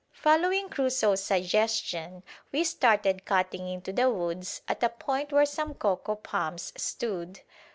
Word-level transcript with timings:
Following 0.13 0.67
Crusoe's 0.69 1.21
suggestion, 1.23 2.23
we 2.51 2.63
started 2.63 3.23
cutting 3.23 3.67
into 3.67 3.93
the 3.93 4.09
woods 4.09 4.61
at 4.67 4.81
a 4.81 4.89
point 4.89 5.31
where 5.31 5.45
some 5.45 5.75
cocoa 5.75 6.15
palms 6.15 6.73
stood. 6.75 7.41